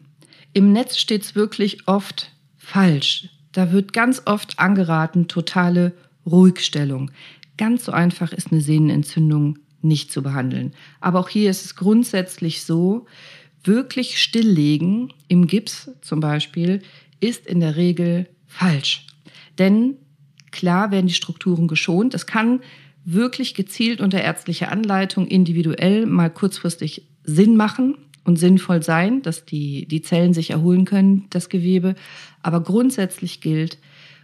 Im 0.52 0.72
Netz 0.72 0.98
steht 0.98 1.22
es 1.22 1.34
wirklich 1.34 1.88
oft 1.88 2.32
falsch. 2.58 3.30
Da 3.52 3.72
wird 3.72 3.94
ganz 3.94 4.22
oft 4.26 4.58
angeraten, 4.58 5.26
totale 5.26 5.94
Ruhigstellung. 6.26 7.10
Ganz 7.58 7.84
so 7.84 7.92
einfach 7.92 8.32
ist 8.32 8.50
eine 8.50 8.62
Sehnenentzündung 8.62 9.58
nicht 9.82 10.10
zu 10.10 10.22
behandeln. 10.22 10.72
Aber 11.00 11.20
auch 11.20 11.28
hier 11.28 11.50
ist 11.50 11.64
es 11.64 11.76
grundsätzlich 11.76 12.62
so, 12.62 13.06
wirklich 13.62 14.18
stilllegen 14.18 15.12
im 15.28 15.46
Gips 15.46 15.90
zum 16.00 16.20
Beispiel 16.20 16.80
ist 17.20 17.46
in 17.46 17.60
der 17.60 17.76
Regel 17.76 18.28
falsch. 18.46 19.06
Denn 19.58 19.96
klar 20.50 20.90
werden 20.90 21.08
die 21.08 21.14
Strukturen 21.14 21.68
geschont. 21.68 22.14
Es 22.14 22.26
kann 22.26 22.60
wirklich 23.04 23.54
gezielt 23.54 24.00
unter 24.00 24.20
ärztlicher 24.20 24.70
Anleitung 24.70 25.26
individuell 25.26 26.06
mal 26.06 26.30
kurzfristig 26.30 27.06
Sinn 27.24 27.56
machen 27.56 27.96
und 28.24 28.36
sinnvoll 28.36 28.82
sein, 28.82 29.22
dass 29.22 29.44
die, 29.44 29.86
die 29.86 30.02
Zellen 30.02 30.34
sich 30.34 30.50
erholen 30.50 30.84
können, 30.84 31.26
das 31.30 31.48
Gewebe. 31.48 31.94
Aber 32.42 32.62
grundsätzlich 32.62 33.40
gilt, 33.40 33.78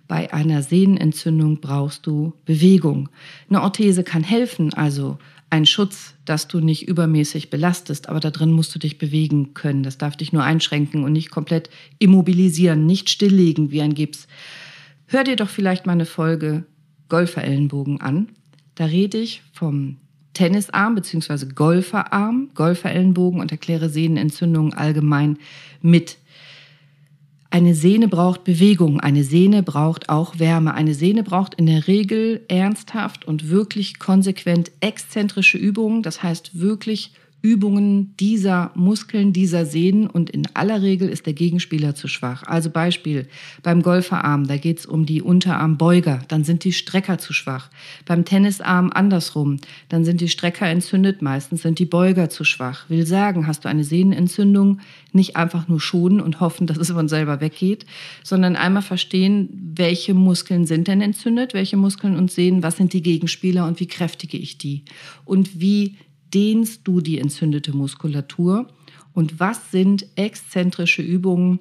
bei 0.06 0.32
einer 0.32 0.62
Sehnenentzündung 0.62 1.61
brauchst 1.61 2.06
du 2.06 2.34
Bewegung. 2.44 3.08
Eine 3.49 3.62
Orthese 3.62 4.04
kann 4.04 4.23
helfen, 4.23 4.75
also 4.75 5.18
ein 5.50 5.66
Schutz, 5.66 6.14
dass 6.25 6.49
du 6.49 6.61
nicht 6.61 6.88
übermäßig 6.88 7.49
belastest, 7.49 8.08
aber 8.08 8.20
da 8.20 8.30
drin 8.30 8.50
musst 8.50 8.75
du 8.75 8.78
dich 8.78 8.99
bewegen 8.99 9.54
können. 9.54 9.82
Das 9.82 9.99
darf 9.99 10.16
dich 10.16 10.32
nur 10.32 10.42
einschränken 10.42 11.04
und 11.04 11.12
nicht 11.12 11.30
komplett 11.30 11.70
immobilisieren, 11.99 12.87
nicht 12.87 13.08
stilllegen 13.08 13.70
wie 13.70 13.80
ein 13.80 13.94
Gips. 13.94 14.26
Hör 15.06 15.23
dir 15.23 15.37
doch 15.37 15.49
vielleicht 15.49 15.87
mal 15.87 15.92
eine 15.92 16.06
Folge 16.06 16.64
Golferellenbogen 17.08 18.00
an. 18.00 18.30
Da 18.75 18.87
rede 18.87 19.18
ich 19.18 19.42
vom 19.52 19.99
Tennisarm 20.32 20.96
bzw. 20.96 21.46
Golferarm, 21.54 22.50
Golferellenbogen 22.54 23.40
und 23.40 23.52
erkläre 23.52 23.88
Sehnenentzündungen 23.88 24.75
allgemein 24.75 25.38
mit. 25.80 26.18
Eine 27.54 27.76
Sehne 27.76 28.08
braucht 28.08 28.42
Bewegung, 28.42 28.99
eine 28.99 29.23
Sehne 29.23 29.62
braucht 29.62 30.08
auch 30.08 30.40
Wärme. 30.40 30.75
Eine 30.75 30.92
Sehne 30.92 31.23
braucht 31.23 31.54
in 31.54 31.66
der 31.66 31.87
Regel 31.87 32.44
ernsthaft 32.49 33.26
und 33.26 33.49
wirklich 33.49 34.00
konsequent 34.00 34.73
exzentrische 34.80 35.56
Übungen, 35.56 36.02
das 36.02 36.25
heißt 36.25 36.58
wirklich 36.58 37.12
Übungen 37.44 38.16
dieser 38.16 38.70
Muskeln, 38.74 39.34
dieser 39.34 39.66
Sehnen 39.66 40.06
und 40.06 40.30
in 40.30 40.48
aller 40.54 40.80
Regel 40.80 41.10
ist 41.10 41.26
der 41.26 41.34
Gegenspieler 41.34 41.94
zu 41.94 42.08
schwach. 42.08 42.42
Also 42.44 42.70
Beispiel 42.70 43.28
beim 43.62 43.82
Golferarm, 43.82 44.46
da 44.46 44.56
geht 44.56 44.78
es 44.78 44.86
um 44.86 45.04
die 45.04 45.20
Unterarmbeuger, 45.20 46.22
dann 46.28 46.42
sind 46.42 46.64
die 46.64 46.72
Strecker 46.72 47.18
zu 47.18 47.34
schwach. 47.34 47.68
Beim 48.06 48.24
Tennisarm 48.24 48.90
andersrum, 48.90 49.58
dann 49.90 50.06
sind 50.06 50.22
die 50.22 50.30
Strecker 50.30 50.66
entzündet, 50.66 51.20
meistens 51.20 51.60
sind 51.60 51.78
die 51.78 51.84
Beuger 51.84 52.30
zu 52.30 52.44
schwach. 52.44 52.88
Will 52.88 53.04
sagen, 53.04 53.46
hast 53.46 53.66
du 53.66 53.68
eine 53.68 53.84
Sehnenentzündung, 53.84 54.80
nicht 55.12 55.36
einfach 55.36 55.68
nur 55.68 55.82
schonen 55.82 56.22
und 56.22 56.40
hoffen, 56.40 56.66
dass 56.66 56.78
es 56.78 56.92
von 56.92 57.08
selber 57.08 57.42
weggeht, 57.42 57.84
sondern 58.22 58.56
einmal 58.56 58.80
verstehen, 58.80 59.50
welche 59.76 60.14
Muskeln 60.14 60.64
sind 60.64 60.88
denn 60.88 61.02
entzündet, 61.02 61.52
welche 61.52 61.76
Muskeln 61.76 62.16
und 62.16 62.30
Sehnen, 62.30 62.62
was 62.62 62.78
sind 62.78 62.94
die 62.94 63.02
Gegenspieler 63.02 63.66
und 63.66 63.80
wie 63.80 63.86
kräftige 63.86 64.38
ich 64.38 64.56
die 64.56 64.84
und 65.26 65.60
wie 65.60 65.96
dehnst 66.34 66.82
du 66.84 67.00
die 67.00 67.18
entzündete 67.18 67.76
Muskulatur 67.76 68.68
und 69.12 69.38
was 69.40 69.70
sind 69.70 70.06
exzentrische 70.16 71.02
Übungen? 71.02 71.60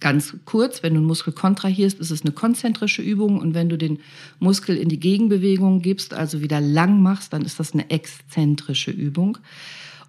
Ganz 0.00 0.34
kurz, 0.46 0.82
wenn 0.82 0.94
du 0.94 1.00
einen 1.00 1.06
Muskel 1.06 1.34
kontrahierst, 1.34 2.00
ist 2.00 2.10
es 2.10 2.22
eine 2.22 2.32
konzentrische 2.32 3.02
Übung 3.02 3.38
und 3.38 3.52
wenn 3.52 3.68
du 3.68 3.76
den 3.76 3.98
Muskel 4.38 4.78
in 4.78 4.88
die 4.88 4.98
Gegenbewegung 4.98 5.82
gibst, 5.82 6.14
also 6.14 6.40
wieder 6.40 6.60
lang 6.60 7.02
machst, 7.02 7.34
dann 7.34 7.42
ist 7.42 7.60
das 7.60 7.74
eine 7.74 7.90
exzentrische 7.90 8.90
Übung. 8.90 9.36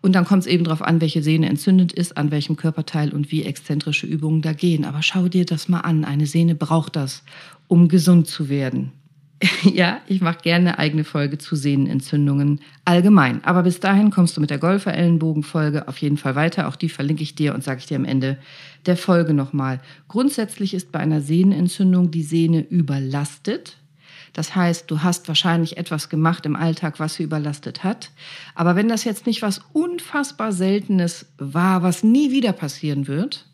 Und 0.02 0.14
dann 0.14 0.26
kommt 0.26 0.42
es 0.42 0.48
eben 0.48 0.64
darauf 0.64 0.82
an, 0.82 1.02
welche 1.02 1.22
Sehne 1.22 1.48
entzündet 1.48 1.92
ist, 1.92 2.18
an 2.18 2.32
welchem 2.32 2.56
Körperteil 2.56 3.14
und 3.14 3.32
wie 3.32 3.44
exzentrische 3.44 4.08
Übungen 4.08 4.42
da 4.42 4.54
gehen. 4.54 4.86
Aber 4.86 5.04
schau 5.04 5.28
dir 5.28 5.46
das 5.46 5.68
mal 5.68 5.82
an. 5.82 6.06
Eine 6.06 6.26
Sehne 6.26 6.56
braucht 6.56 6.96
das, 6.96 7.24
um 7.68 7.88
gesund 7.88 8.28
zu 8.28 8.50
werden. 8.50 8.94
ja, 9.64 10.02
ich 10.08 10.22
mache 10.22 10.40
gerne 10.44 10.70
eine 10.70 10.80
eigene 10.80 11.04
Folge 11.04 11.38
zu 11.38 11.56
Sehnenentzündungen 11.56 12.62
allgemein. 12.86 13.44
Aber 13.44 13.64
bis 13.64 13.80
dahin 13.80 14.12
kommst 14.12 14.38
du 14.38 14.42
mit 14.42 14.52
der 14.52 14.60
Golfer-Ellenbogen-Folge 14.60 15.88
auf 15.88 15.98
jeden 15.98 16.18
Fall 16.18 16.36
weiter. 16.36 16.68
Auch 16.68 16.76
die 16.76 16.90
verlinke 16.90 17.24
ich 17.24 17.34
dir 17.34 17.56
und 17.56 17.64
sage 17.64 17.80
ich 17.80 17.88
dir 17.88 17.98
am 17.98 18.06
Ende 18.06 18.38
der 18.86 18.98
Folge 18.98 19.34
nochmal. 19.34 19.80
Grundsätzlich 20.08 20.74
ist 20.74 20.92
bei 20.92 21.00
einer 21.00 21.22
Sehnenentzündung 21.22 22.12
die 22.12 22.24
Sehne 22.24 22.62
überlastet. 22.62 23.78
Das 24.34 24.56
heißt, 24.56 24.90
du 24.90 25.02
hast 25.02 25.28
wahrscheinlich 25.28 25.78
etwas 25.78 26.10
gemacht 26.10 26.46
im 26.46 26.56
Alltag, 26.56 27.00
was 27.00 27.16
sie 27.16 27.24
überlastet 27.24 27.84
hat. 27.84 28.12
Aber 28.54 28.76
wenn 28.76 28.90
das 28.90 29.04
jetzt 29.04 29.26
nicht 29.26 29.42
was 29.42 29.62
unfassbar 29.74 30.52
Seltenes 30.52 31.26
war, 31.38 31.82
was 31.82 32.04
nie 32.04 32.32
wieder 32.32 32.54
passieren 32.54 33.08
wird, 33.08 33.48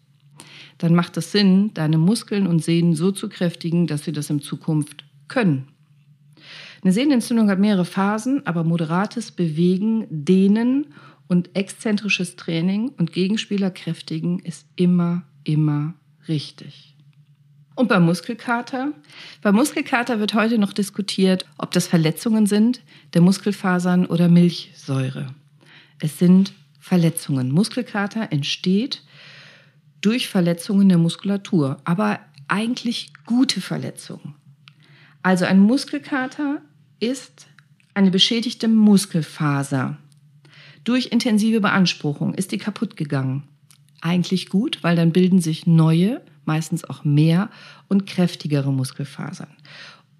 dann 0.77 0.94
macht 0.94 1.17
es 1.17 1.32
Sinn, 1.32 1.72
deine 1.74 1.98
Muskeln 1.98 2.46
und 2.46 2.63
Sehnen 2.63 2.94
so 2.94 3.12
zu 3.12 3.29
kräftigen, 3.29 3.88
dass 3.88 4.03
sie 4.03 4.12
das 4.12 4.29
in 4.29 4.41
Zukunft 4.41 5.06
können. 5.27 5.67
Eine 6.84 6.92
Sehnenentzündung 6.92 7.50
hat 7.50 7.60
mehrere 7.60 7.86
Phasen, 7.86 8.46
aber 8.46 8.64
moderates 8.64 9.32
Bewegen, 9.32 10.06
Dehnen 10.10 10.88
und 11.28 11.56
exzentrisches 11.56 12.36
Training 12.36 12.90
und 12.98 13.12
Gegenspieler 13.12 13.72
kräftigen 13.72 14.40
ist 14.40 14.68
immer, 14.76 15.24
immer 15.44 15.94
richtig. 16.28 16.96
Und 17.76 17.90
beim 17.90 18.06
Muskelkater? 18.06 18.94
Beim 19.42 19.56
Muskelkater 19.56 20.20
wird 20.20 20.34
heute 20.34 20.58
noch 20.58 20.74
diskutiert, 20.74 21.46
ob 21.60 21.72
das 21.72 21.88
Verletzungen 21.88 22.48
sind 22.48 22.82
der 23.14 23.22
Muskelfasern 23.22 24.08
oder 24.08 24.30
Milchsäure. 24.30 25.36
Es 26.00 26.18
sind 26.18 26.54
Verletzungen. 26.80 27.52
Muskelkater 27.52 28.32
entsteht 28.32 29.04
durch 30.02 30.28
Verletzungen 30.28 30.90
der 30.90 30.98
Muskulatur, 30.98 31.78
aber 31.84 32.20
eigentlich 32.48 33.12
gute 33.26 33.62
Verletzungen. 33.62 34.36
Also 35.28 35.44
ein 35.44 35.60
Muskelkater 35.60 36.62
ist 37.02 37.48
eine 37.94 38.12
beschädigte 38.12 38.70
Muskelfaser. 38.70 39.98
Durch 40.86 41.08
intensive 41.08 41.60
Beanspruchung 41.60 42.34
ist 42.34 42.54
die 42.54 42.58
kaputt 42.58 42.96
gegangen. 42.96 43.44
Eigentlich 44.00 44.48
gut, 44.48 44.84
weil 44.84 44.96
dann 44.96 45.12
bilden 45.12 45.42
sich 45.42 45.68
neue, 45.68 46.22
meistens 46.46 46.86
auch 46.86 47.04
mehr 47.04 47.50
und 47.90 48.06
kräftigere 48.06 48.72
Muskelfasern. 48.72 49.50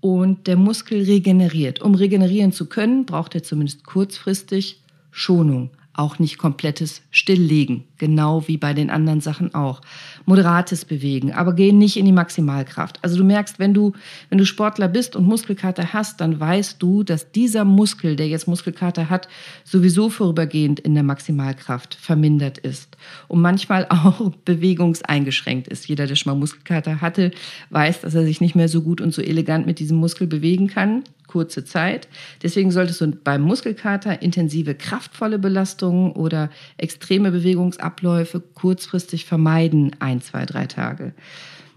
Und 0.02 0.46
der 0.46 0.58
Muskel 0.58 1.04
regeneriert. 1.04 1.82
Um 1.82 1.96
regenerieren 1.96 2.52
zu 2.52 2.66
können, 2.66 3.06
braucht 3.06 3.34
er 3.34 3.44
zumindest 3.44 3.86
kurzfristig 3.86 4.84
Schonung 5.12 5.70
auch 5.98 6.20
nicht 6.20 6.38
komplettes 6.38 7.02
Stilllegen, 7.12 7.84
genau 7.98 8.48
wie 8.48 8.58
bei 8.58 8.74
den 8.74 8.90
anderen 8.90 9.20
Sachen 9.20 9.54
auch. 9.54 9.82
Moderates 10.26 10.86
Bewegen, 10.86 11.34
aber 11.34 11.54
geh 11.54 11.72
nicht 11.72 11.98
in 11.98 12.06
die 12.06 12.12
Maximalkraft. 12.12 13.00
Also 13.02 13.18
du 13.18 13.24
merkst, 13.24 13.60
wenn 13.60 13.74
du, 13.74 13.94
wenn 14.30 14.38
du 14.38 14.46
Sportler 14.46 14.88
bist 14.88 15.16
und 15.16 15.26
Muskelkater 15.26 15.94
hast, 15.94 16.22
dann 16.22 16.40
weißt 16.40 16.82
du, 16.82 17.04
dass 17.04 17.32
dieser 17.32 17.66
Muskel, 17.66 18.16
der 18.16 18.28
jetzt 18.28 18.48
Muskelkater 18.48 19.10
hat, 19.10 19.28
sowieso 19.64 20.10
vorübergehend 20.10 20.80
in 20.80 20.94
der 20.94 21.04
Maximalkraft 21.04 21.96
vermindert 21.96 22.58
ist 22.58 22.96
und 23.28 23.42
manchmal 23.42 23.88
auch 23.90 24.32
bewegungseingeschränkt 24.46 25.68
ist. 25.68 25.88
Jeder, 25.88 26.08
der 26.08 26.16
schon 26.16 26.32
mal 26.32 26.40
Muskelkater 26.40 27.02
hatte, 27.02 27.32
weiß, 27.72 28.02
dass 28.02 28.16
er 28.16 28.24
sich 28.24 28.42
nicht 28.42 28.56
mehr 28.56 28.70
so 28.70 28.82
gut 28.82 29.02
und 29.02 29.14
so 29.14 29.22
elegant 29.22 29.66
mit 29.66 29.80
diesem 29.80 29.98
Muskel 29.98 30.28
bewegen 30.28 30.68
kann 30.68 31.04
kurze 31.28 31.64
Zeit. 31.64 32.08
Deswegen 32.42 32.72
solltest 32.72 33.02
du 33.02 33.12
beim 33.12 33.42
Muskelkater 33.42 34.22
intensive, 34.22 34.76
kraftvolle 34.76 35.40
Belastungen 35.40 36.14
oder 36.14 36.50
extreme 36.78 37.32
Bewegungsabläufe 37.32 38.40
kurzfristig 38.40 39.26
vermeiden, 39.26 39.96
ein, 40.00 40.22
zwei, 40.22 40.46
drei 40.46 40.66
Tage. 40.66 41.14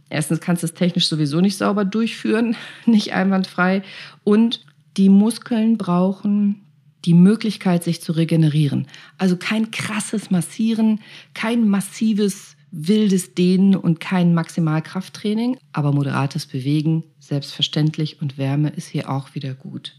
Erstens 0.08 0.40
kannst 0.40 0.62
du 0.62 0.66
es 0.66 0.74
technisch 0.74 1.08
sowieso 1.08 1.40
nicht 1.40 1.56
sauber 1.56 1.84
durchführen, 1.84 2.56
nicht 2.86 3.12
einwandfrei. 3.12 3.82
Und 4.24 4.64
die 4.96 5.08
Muskeln 5.08 5.78
brauchen 5.78 6.62
die 7.04 7.14
Möglichkeit, 7.14 7.82
sich 7.82 8.02
zu 8.02 8.12
regenerieren. 8.12 8.86
Also 9.16 9.36
kein 9.36 9.70
krasses 9.70 10.30
Massieren, 10.30 11.00
kein 11.32 11.68
massives, 11.68 12.56
wildes 12.72 13.34
Dehnen 13.34 13.74
und 13.74 14.00
kein 14.00 14.34
Maximalkrafttraining, 14.34 15.58
aber 15.72 15.92
moderates 15.92 16.46
Bewegen, 16.46 17.04
selbstverständlich 17.18 18.22
und 18.22 18.38
Wärme 18.38 18.70
ist 18.70 18.88
hier 18.88 19.10
auch 19.10 19.34
wieder 19.34 19.54
gut. 19.54 19.96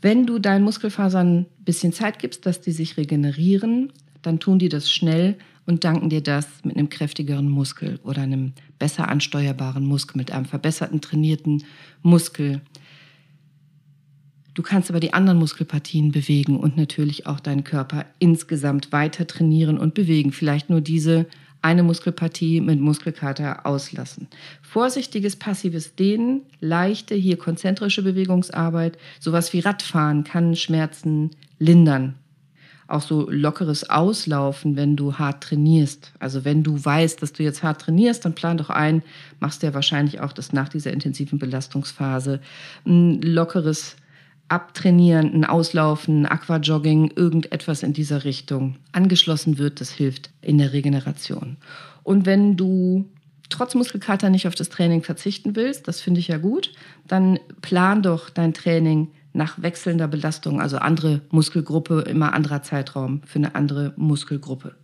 Wenn 0.00 0.26
du 0.26 0.40
deinen 0.40 0.64
Muskelfasern 0.64 1.38
ein 1.38 1.46
bisschen 1.60 1.92
Zeit 1.92 2.18
gibst, 2.18 2.44
dass 2.44 2.60
die 2.60 2.72
sich 2.72 2.96
regenerieren, 2.96 3.92
dann 4.22 4.40
tun 4.40 4.58
die 4.58 4.68
das 4.68 4.90
schnell 4.90 5.36
und 5.64 5.84
danken 5.84 6.10
dir 6.10 6.22
das 6.22 6.48
mit 6.64 6.76
einem 6.76 6.88
kräftigeren 6.88 7.48
Muskel 7.48 8.00
oder 8.02 8.22
einem 8.22 8.52
besser 8.80 9.08
ansteuerbaren 9.08 9.84
Muskel, 9.84 10.18
mit 10.18 10.32
einem 10.32 10.44
verbesserten 10.44 11.00
trainierten 11.00 11.64
Muskel. 12.02 12.62
Du 14.54 14.62
kannst 14.62 14.90
aber 14.90 15.00
die 15.00 15.14
anderen 15.14 15.38
Muskelpartien 15.38 16.10
bewegen 16.10 16.58
und 16.58 16.76
natürlich 16.76 17.26
auch 17.26 17.40
deinen 17.40 17.64
Körper 17.64 18.04
insgesamt 18.18 18.90
weiter 18.90 19.26
trainieren 19.26 19.78
und 19.78 19.94
bewegen. 19.94 20.32
Vielleicht 20.32 20.68
nur 20.68 20.80
diese 20.80 21.26
eine 21.62 21.82
Muskelpartie 21.82 22.60
mit 22.60 22.80
Muskelkater 22.80 23.64
auslassen. 23.64 24.28
Vorsichtiges 24.60 25.36
passives 25.36 25.94
Dehnen, 25.94 26.42
leichte, 26.60 27.14
hier 27.14 27.38
konzentrische 27.38 28.02
Bewegungsarbeit, 28.02 28.98
sowas 29.20 29.52
wie 29.52 29.60
Radfahren 29.60 30.24
kann 30.24 30.56
Schmerzen 30.56 31.30
lindern 31.58 32.16
auch 32.92 33.00
so 33.00 33.28
lockeres 33.30 33.88
Auslaufen, 33.88 34.76
wenn 34.76 34.96
du 34.96 35.14
hart 35.14 35.42
trainierst. 35.42 36.12
Also 36.18 36.44
wenn 36.44 36.62
du 36.62 36.84
weißt, 36.84 37.22
dass 37.22 37.32
du 37.32 37.42
jetzt 37.42 37.62
hart 37.62 37.80
trainierst, 37.80 38.24
dann 38.24 38.34
plan 38.34 38.58
doch 38.58 38.70
ein, 38.70 39.02
machst 39.40 39.62
du 39.62 39.66
ja 39.66 39.74
wahrscheinlich 39.74 40.20
auch 40.20 40.32
das 40.32 40.52
nach 40.52 40.68
dieser 40.68 40.92
intensiven 40.92 41.38
Belastungsphase, 41.38 42.40
ein 42.86 43.22
lockeres 43.22 43.96
Abtrainieren, 44.52 45.32
ein 45.32 45.44
Auslaufen, 45.46 46.26
Aquajogging, 46.26 47.12
irgendetwas 47.16 47.82
in 47.82 47.94
dieser 47.94 48.24
Richtung 48.24 48.76
angeschlossen 48.92 49.56
wird, 49.56 49.80
das 49.80 49.90
hilft 49.90 50.28
in 50.42 50.58
der 50.58 50.74
Regeneration. 50.74 51.56
Und 52.02 52.26
wenn 52.26 52.56
du 52.58 53.08
trotz 53.48 53.74
Muskelkater 53.74 54.28
nicht 54.28 54.46
auf 54.46 54.54
das 54.54 54.68
Training 54.68 55.02
verzichten 55.02 55.56
willst, 55.56 55.88
das 55.88 56.02
finde 56.02 56.20
ich 56.20 56.28
ja 56.28 56.36
gut, 56.36 56.70
dann 57.08 57.38
plan 57.62 58.02
doch 58.02 58.28
dein 58.28 58.52
Training 58.52 59.08
nach 59.32 59.62
wechselnder 59.62 60.06
Belastung, 60.06 60.60
also 60.60 60.76
andere 60.76 61.22
Muskelgruppe, 61.30 62.02
immer 62.02 62.34
anderer 62.34 62.62
Zeitraum 62.62 63.22
für 63.24 63.38
eine 63.38 63.54
andere 63.54 63.94
Muskelgruppe. 63.96 64.74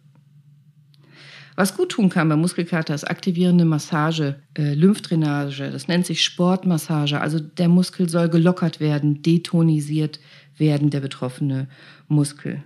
Was 1.59 1.77
gut 1.77 1.89
tun 1.89 2.09
kann 2.09 2.29
bei 2.29 2.37
Muskelkater 2.37 2.95
ist 2.95 3.03
aktivierende 3.03 3.65
Massage, 3.65 4.37
äh, 4.57 4.75
Lymphdrainage, 4.75 5.73
das 5.73 5.89
nennt 5.89 6.07
sich 6.07 6.23
Sportmassage. 6.23 7.21
Also 7.21 7.41
der 7.41 7.69
Muskel 7.69 8.09
soll 8.09 8.29
gelockert 8.29 8.79
werden, 8.79 9.23
detonisiert 9.23 10.21
werden, 10.57 10.91
der 10.91 11.01
betroffene 11.01 11.67
Muskel. 12.07 12.63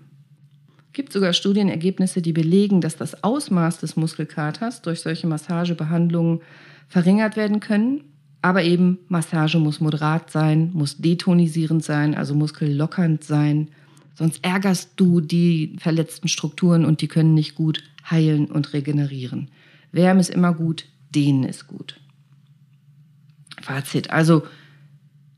Es 0.88 0.92
gibt 0.92 1.14
sogar 1.14 1.32
Studienergebnisse, 1.32 2.20
die 2.20 2.34
belegen, 2.34 2.82
dass 2.82 2.96
das 2.96 3.24
Ausmaß 3.24 3.78
des 3.78 3.96
Muskelkaters 3.96 4.82
durch 4.82 5.00
solche 5.00 5.26
Massagebehandlungen 5.26 6.42
verringert 6.86 7.36
werden 7.36 7.60
können 7.60 8.02
aber 8.42 8.64
eben 8.64 8.98
Massage 9.08 9.58
muss 9.58 9.80
moderat 9.80 10.30
sein, 10.30 10.72
muss 10.74 10.98
detonisierend 10.98 11.84
sein, 11.84 12.16
also 12.16 12.34
muskellockernd 12.34 13.22
sein. 13.22 13.70
Sonst 14.14 14.44
ärgerst 14.44 14.90
du 14.96 15.20
die 15.20 15.76
verletzten 15.78 16.26
Strukturen 16.26 16.84
und 16.84 17.00
die 17.00 17.08
können 17.08 17.34
nicht 17.34 17.54
gut 17.54 17.82
heilen 18.10 18.50
und 18.50 18.72
regenerieren. 18.72 19.50
Wärme 19.92 20.20
ist 20.20 20.30
immer 20.30 20.54
gut, 20.54 20.86
dehnen 21.10 21.44
ist 21.44 21.66
gut. 21.66 22.00
Fazit. 23.60 24.10
Also 24.10 24.42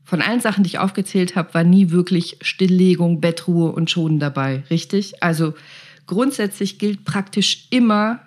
von 0.03 0.21
allen 0.21 0.39
Sachen, 0.39 0.63
die 0.63 0.69
ich 0.69 0.79
aufgezählt 0.79 1.35
habe, 1.35 1.53
war 1.53 1.63
nie 1.63 1.89
wirklich 1.91 2.37
Stilllegung, 2.41 3.21
Bettruhe 3.21 3.71
und 3.71 3.89
Schonen 3.89 4.19
dabei. 4.19 4.63
Richtig? 4.69 5.23
Also 5.23 5.53
grundsätzlich 6.05 6.79
gilt 6.79 7.05
praktisch 7.05 7.67
immer 7.71 8.19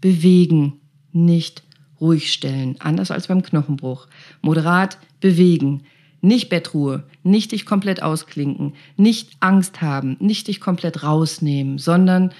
bewegen, 0.00 0.80
nicht 1.12 1.62
ruhig 2.00 2.32
stellen, 2.32 2.76
anders 2.78 3.10
als 3.10 3.26
beim 3.26 3.42
Knochenbruch. 3.42 4.06
Moderat 4.40 4.98
bewegen, 5.20 5.82
nicht 6.20 6.48
Bettruhe, 6.48 7.04
nicht 7.22 7.52
dich 7.52 7.66
komplett 7.66 8.02
ausklinken, 8.02 8.74
nicht 8.96 9.36
Angst 9.40 9.82
haben, 9.82 10.16
nicht 10.20 10.48
dich 10.48 10.60
komplett 10.60 11.02
rausnehmen, 11.02 11.78
sondern 11.78 12.32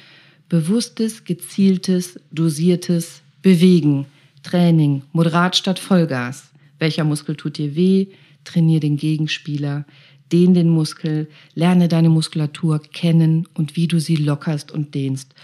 bewusstes, 0.48 1.24
gezieltes, 1.24 2.18
dosiertes 2.30 3.22
Bewegen, 3.42 4.06
Training, 4.42 5.02
moderat 5.12 5.56
statt 5.56 5.78
Vollgas. 5.78 6.50
Welcher 6.78 7.04
Muskel 7.04 7.36
tut 7.36 7.58
dir 7.58 7.74
weh? 7.76 8.08
Trainier 8.44 8.80
den 8.80 8.96
Gegenspieler, 8.96 9.84
dehn 10.32 10.54
den 10.54 10.68
Muskel, 10.68 11.28
lerne 11.54 11.88
deine 11.88 12.08
Muskulatur 12.08 12.80
kennen 12.80 13.46
und 13.54 13.76
wie 13.76 13.88
du 13.88 14.00
sie 14.00 14.16
lockerst 14.16 14.72
und 14.72 14.94
dehnst. 14.94 15.34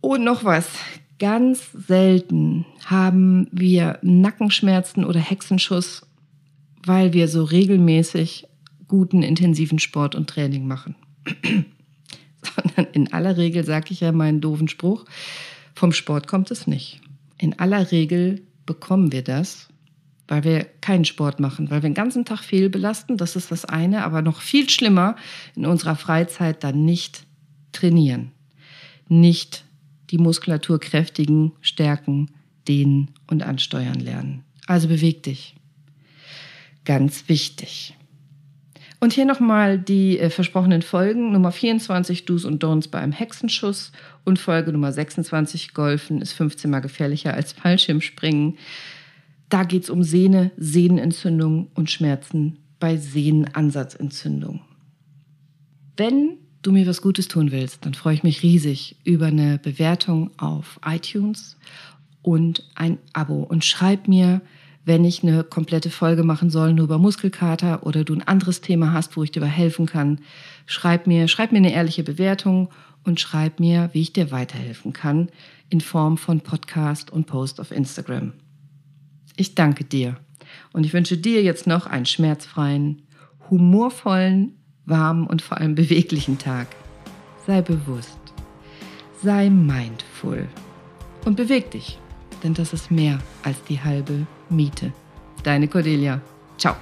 Und 0.00 0.24
noch 0.24 0.44
was, 0.44 0.68
Ganz 1.18 1.70
selten 1.72 2.66
haben 2.84 3.48
wir 3.50 3.98
Nackenschmerzen 4.02 5.04
oder 5.04 5.20
Hexenschuss, 5.20 6.06
weil 6.84 7.14
wir 7.14 7.28
so 7.28 7.44
regelmäßig 7.44 8.46
guten 8.86 9.22
intensiven 9.22 9.78
Sport 9.78 10.14
und 10.14 10.28
Training 10.28 10.66
machen. 10.66 10.94
Sondern 12.54 12.86
in 12.92 13.12
aller 13.12 13.36
Regel 13.36 13.64
sage 13.64 13.86
ich 13.90 14.00
ja 14.00 14.12
meinen 14.12 14.40
doofen 14.40 14.68
Spruch, 14.68 15.04
vom 15.74 15.92
Sport 15.92 16.26
kommt 16.26 16.50
es 16.50 16.66
nicht. 16.66 17.00
In 17.38 17.58
aller 17.58 17.90
Regel 17.92 18.42
bekommen 18.64 19.12
wir 19.12 19.22
das, 19.22 19.68
weil 20.28 20.44
wir 20.44 20.64
keinen 20.80 21.04
Sport 21.04 21.38
machen, 21.38 21.70
weil 21.70 21.82
wir 21.82 21.88
den 21.88 21.94
ganzen 21.94 22.24
Tag 22.24 22.40
fehlbelasten, 22.40 23.16
das 23.16 23.36
ist 23.36 23.50
das 23.50 23.64
eine, 23.64 24.04
aber 24.04 24.22
noch 24.22 24.40
viel 24.40 24.68
schlimmer, 24.68 25.16
in 25.54 25.66
unserer 25.66 25.96
Freizeit 25.96 26.64
dann 26.64 26.84
nicht 26.84 27.24
trainieren, 27.72 28.32
nicht 29.08 29.64
die 30.10 30.18
Muskulatur 30.18 30.80
kräftigen, 30.80 31.52
stärken, 31.60 32.30
dehnen 32.66 33.10
und 33.26 33.42
ansteuern 33.42 34.00
lernen. 34.00 34.44
Also 34.66 34.88
beweg 34.88 35.22
dich. 35.22 35.54
Ganz 36.84 37.28
wichtig. 37.28 37.96
Und 38.98 39.12
hier 39.12 39.26
nochmal 39.26 39.78
die 39.78 40.18
äh, 40.18 40.30
versprochenen 40.30 40.82
Folgen. 40.82 41.32
Nummer 41.32 41.52
24 41.52 42.24
Do's 42.24 42.44
und 42.44 42.64
Don'ts 42.64 42.90
bei 42.90 42.98
einem 42.98 43.12
Hexenschuss 43.12 43.92
und 44.24 44.38
Folge 44.38 44.72
Nummer 44.72 44.92
26 44.92 45.74
Golfen 45.74 46.22
ist 46.22 46.32
15 46.32 46.70
mal 46.70 46.80
gefährlicher 46.80 47.34
als 47.34 47.52
Fallschirmspringen. 47.52 48.56
Da 49.48 49.64
geht 49.64 49.84
es 49.84 49.90
um 49.90 50.02
Sehne, 50.02 50.50
Sehnenentzündung 50.56 51.68
und 51.74 51.90
Schmerzen 51.90 52.58
bei 52.80 52.96
Sehnenansatzentzündung. 52.96 54.60
Wenn 55.96 56.38
du 56.62 56.72
mir 56.72 56.86
was 56.86 57.02
Gutes 57.02 57.28
tun 57.28 57.52
willst, 57.52 57.84
dann 57.86 57.94
freue 57.94 58.14
ich 58.14 58.22
mich 58.22 58.42
riesig 58.42 58.96
über 59.04 59.26
eine 59.26 59.58
Bewertung 59.58 60.30
auf 60.36 60.80
iTunes 60.84 61.56
und 62.22 62.68
ein 62.74 62.98
Abo. 63.12 63.42
Und 63.42 63.64
schreib 63.64 64.08
mir, 64.08 64.40
wenn 64.86 65.04
ich 65.04 65.22
eine 65.22 65.42
komplette 65.42 65.90
Folge 65.90 66.22
machen 66.22 66.48
soll, 66.48 66.72
nur 66.72 66.84
über 66.84 66.98
Muskelkater 66.98 67.84
oder 67.84 68.04
du 68.04 68.14
ein 68.14 68.26
anderes 68.26 68.60
Thema 68.60 68.92
hast, 68.92 69.16
wo 69.16 69.24
ich 69.24 69.32
dir 69.32 69.44
helfen 69.44 69.86
kann. 69.86 70.20
Schreib 70.64 71.08
mir, 71.08 71.26
schreib 71.26 71.50
mir 71.50 71.58
eine 71.58 71.72
ehrliche 71.72 72.04
Bewertung 72.04 72.70
und 73.04 73.18
schreib 73.18 73.58
mir, 73.58 73.90
wie 73.92 74.02
ich 74.02 74.12
dir 74.12 74.30
weiterhelfen 74.30 74.92
kann 74.92 75.28
in 75.68 75.80
Form 75.80 76.16
von 76.16 76.40
Podcast 76.40 77.10
und 77.10 77.26
Post 77.26 77.60
auf 77.60 77.72
Instagram. 77.72 78.32
Ich 79.36 79.56
danke 79.56 79.82
dir 79.82 80.18
und 80.72 80.86
ich 80.86 80.92
wünsche 80.92 81.18
dir 81.18 81.42
jetzt 81.42 81.66
noch 81.66 81.88
einen 81.88 82.06
schmerzfreien, 82.06 83.02
humorvollen 83.50 84.52
warmen 84.84 85.26
und 85.26 85.42
vor 85.42 85.58
allem 85.58 85.74
beweglichen 85.74 86.38
Tag. 86.38 86.68
Sei 87.44 87.60
bewusst, 87.60 88.20
sei 89.20 89.50
mindful 89.50 90.46
und 91.24 91.36
beweg 91.36 91.72
dich, 91.72 91.98
denn 92.42 92.54
das 92.54 92.72
ist 92.72 92.90
mehr 92.90 93.18
als 93.42 93.62
die 93.64 93.80
halbe 93.80 94.26
Miete. 94.48 94.92
Deine 95.42 95.68
Cordelia. 95.68 96.20
Ciao. 96.58 96.76